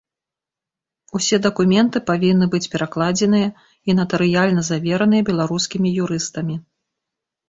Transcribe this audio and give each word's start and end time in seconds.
Усе 1.17 1.37
дакументы 1.45 1.97
павінны 2.07 2.47
быць 2.55 2.67
перакладзеныя 2.75 3.47
і 3.91 3.95
натарыяльна 3.99 4.63
завераныя 4.71 5.27
беларускімі 5.29 5.93
юрыстамі. 6.07 6.55